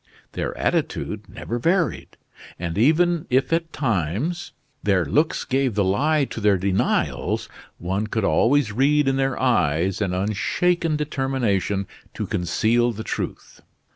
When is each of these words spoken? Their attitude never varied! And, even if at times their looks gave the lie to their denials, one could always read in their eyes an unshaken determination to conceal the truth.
Their 0.31 0.57
attitude 0.57 1.29
never 1.29 1.59
varied! 1.59 2.17
And, 2.57 2.75
even 2.75 3.27
if 3.29 3.53
at 3.53 3.71
times 3.71 4.51
their 4.81 5.05
looks 5.05 5.43
gave 5.45 5.75
the 5.75 5.83
lie 5.83 6.25
to 6.25 6.41
their 6.41 6.57
denials, 6.57 7.47
one 7.77 8.07
could 8.07 8.23
always 8.23 8.71
read 8.71 9.07
in 9.07 9.17
their 9.17 9.39
eyes 9.39 10.01
an 10.01 10.11
unshaken 10.15 10.95
determination 10.95 11.85
to 12.15 12.25
conceal 12.25 12.91
the 12.91 13.03
truth. 13.03 13.61